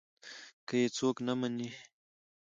که 0.67 0.73
يې 0.81 0.87
څوک 0.97 1.15
نه 1.27 1.33
مني. 1.39 1.69